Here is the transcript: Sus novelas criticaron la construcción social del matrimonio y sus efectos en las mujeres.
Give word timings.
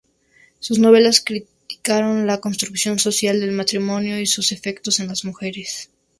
Sus 0.57 0.79
novelas 0.79 1.21
criticaron 1.23 2.25
la 2.25 2.39
construcción 2.39 2.97
social 2.97 3.39
del 3.39 3.51
matrimonio 3.51 4.19
y 4.19 4.25
sus 4.25 4.51
efectos 4.51 4.99
en 4.99 5.07
las 5.07 5.25
mujeres. 5.25 5.91